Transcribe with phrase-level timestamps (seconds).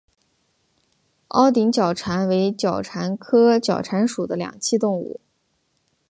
[1.27, 5.21] 凹顶角蟾为角蟾科角蟾属的两栖动物。